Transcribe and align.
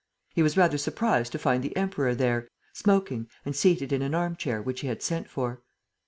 He 0.33 0.41
was 0.41 0.57
rather 0.57 0.79
surprised 0.79 1.31
to 1.31 1.37
find 1.37 1.61
the 1.63 1.77
Emperor 1.77 2.15
there, 2.15 2.47
smoking 2.73 3.29
and 3.45 3.55
seated 3.55 3.93
in 3.93 4.01
an 4.01 4.15
arm 4.15 4.35
chair 4.35 4.59
which 4.59 4.79
he 4.79 4.87
had 4.87 5.03
sent 5.03 5.29
for. 5.29 5.61